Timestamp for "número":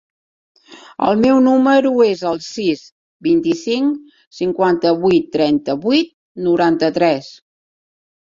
1.47-1.91